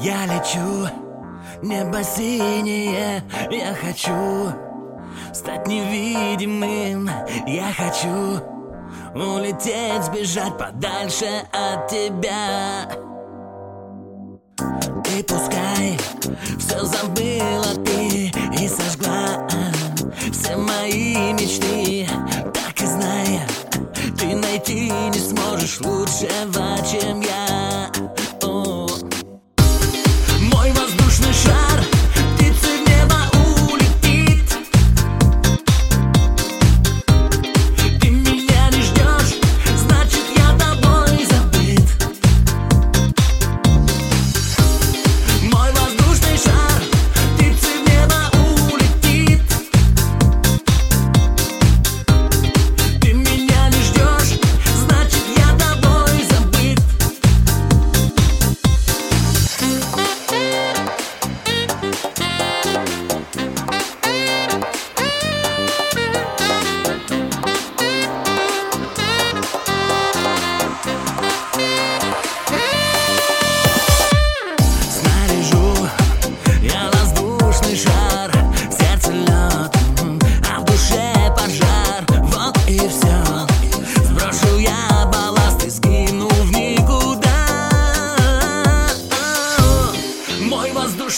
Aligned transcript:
Я 0.00 0.26
лечу, 0.26 0.88
небо 1.60 2.04
синее 2.04 3.22
Я 3.50 3.74
хочу 3.74 4.52
стать 5.34 5.66
невидимым. 5.66 7.10
Я 7.46 7.72
хочу 7.72 8.40
улететь, 9.14 10.04
сбежать 10.04 10.56
подальше 10.56 11.26
от 11.52 11.88
тебя. 11.88 12.88
И 15.16 15.22
пускай 15.24 15.98
все 16.58 16.84
забыла 16.84 17.74
ты 17.84 18.30
И 18.60 18.68
сожгла 18.68 19.48
все 20.32 20.56
мои 20.56 21.32
мечты. 21.32 22.08
Так 22.54 22.80
и 22.80 22.86
знай, 22.86 23.40
ты 24.16 24.36
найти 24.36 24.90
не 24.90 25.18
сможешь 25.18 25.80
лучшего, 25.80 26.76
чем 26.86 27.20
я 27.20 27.67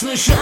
воздушный 0.00 0.16
шар 0.16 0.39